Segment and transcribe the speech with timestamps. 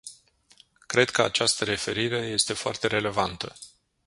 [0.87, 3.53] Cred că această referire este foarte relevantă.